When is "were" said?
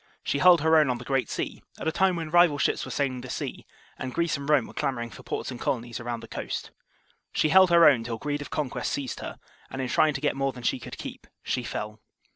2.83-2.89, 4.65-4.73